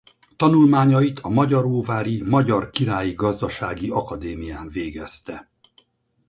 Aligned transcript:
Tanulmányait 0.37 1.19
a 1.19 1.29
Magyaróvári 1.29 2.21
Magyar 2.23 2.69
Királyi 2.69 3.13
Gazdasági 3.13 3.89
Akadémián 3.89 4.69
végezte. 4.69 5.49